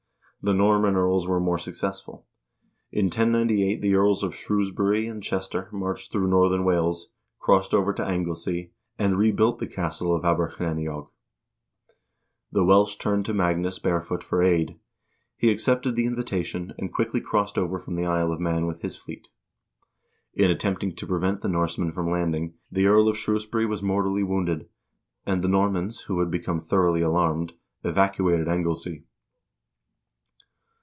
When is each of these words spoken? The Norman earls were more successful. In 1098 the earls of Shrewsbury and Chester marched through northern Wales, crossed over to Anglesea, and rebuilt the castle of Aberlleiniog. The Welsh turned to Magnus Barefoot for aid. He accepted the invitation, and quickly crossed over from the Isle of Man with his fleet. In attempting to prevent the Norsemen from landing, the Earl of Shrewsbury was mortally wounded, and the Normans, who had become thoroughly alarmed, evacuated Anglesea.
The 0.43 0.55
Norman 0.55 0.95
earls 0.95 1.27
were 1.27 1.39
more 1.39 1.59
successful. 1.59 2.25
In 2.91 3.05
1098 3.05 3.79
the 3.79 3.93
earls 3.93 4.23
of 4.23 4.33
Shrewsbury 4.33 5.05
and 5.05 5.21
Chester 5.21 5.69
marched 5.71 6.11
through 6.11 6.29
northern 6.31 6.65
Wales, 6.65 7.11
crossed 7.37 7.75
over 7.75 7.93
to 7.93 8.03
Anglesea, 8.03 8.71
and 8.97 9.19
rebuilt 9.19 9.59
the 9.59 9.67
castle 9.67 10.15
of 10.15 10.23
Aberlleiniog. 10.23 11.09
The 12.51 12.65
Welsh 12.65 12.95
turned 12.95 13.23
to 13.25 13.35
Magnus 13.35 13.77
Barefoot 13.77 14.23
for 14.23 14.41
aid. 14.41 14.79
He 15.37 15.51
accepted 15.51 15.93
the 15.93 16.07
invitation, 16.07 16.73
and 16.79 16.91
quickly 16.91 17.21
crossed 17.21 17.59
over 17.59 17.77
from 17.77 17.93
the 17.93 18.07
Isle 18.07 18.31
of 18.31 18.39
Man 18.39 18.65
with 18.65 18.81
his 18.81 18.95
fleet. 18.95 19.27
In 20.33 20.49
attempting 20.49 20.95
to 20.95 21.05
prevent 21.05 21.43
the 21.43 21.49
Norsemen 21.49 21.91
from 21.91 22.09
landing, 22.09 22.55
the 22.71 22.87
Earl 22.87 23.07
of 23.09 23.15
Shrewsbury 23.15 23.67
was 23.67 23.83
mortally 23.83 24.23
wounded, 24.23 24.67
and 25.23 25.43
the 25.43 25.47
Normans, 25.49 25.99
who 26.07 26.19
had 26.19 26.31
become 26.31 26.59
thoroughly 26.59 27.03
alarmed, 27.03 27.53
evacuated 27.83 28.47
Anglesea. 28.47 29.03